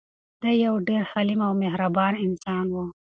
دی 0.41 0.53
یو 0.65 0.75
ډېر 0.87 1.01
حلیم 1.11 1.39
او 1.47 1.53
مهربان 1.63 2.13
انسان 2.25 2.65
و. 2.73 2.75